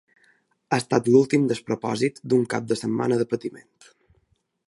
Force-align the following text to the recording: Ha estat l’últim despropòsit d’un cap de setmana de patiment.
Ha 0.69 0.77
estat 0.83 1.09
l’últim 1.15 1.43
despropòsit 1.51 2.17
d’un 2.33 2.49
cap 2.55 2.67
de 2.73 2.77
setmana 2.81 3.21
de 3.23 3.31
patiment. 3.35 3.69